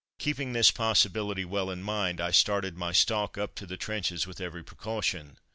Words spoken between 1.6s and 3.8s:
in mind, I started my stalk up to the